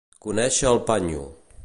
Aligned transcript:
Conèixer 0.27 0.69
el 0.71 0.81
«panyo». 0.89 1.21